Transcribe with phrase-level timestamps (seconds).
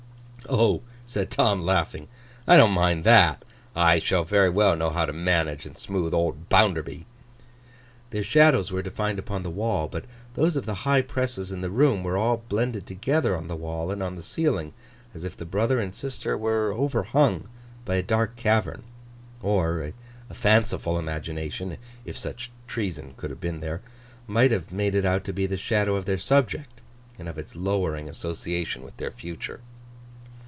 [0.49, 2.09] 'Oh!' said Tom, laughing;
[2.45, 3.45] 'I don't mind that.
[3.73, 7.05] I shall very well know how to manage and smooth old Bounderby!'
[8.09, 10.03] Their shadows were defined upon the wall, but
[10.33, 13.91] those of the high presses in the room were all blended together on the wall
[13.91, 14.73] and on the ceiling,
[15.13, 17.47] as if the brother and sister were overhung
[17.85, 18.83] by a dark cavern.
[19.41, 19.93] Or,
[20.29, 25.45] a fanciful imagination—if such treason could have been there—might have made it out to be
[25.45, 26.81] the shadow of their subject,
[27.17, 29.61] and of its lowering association with their future.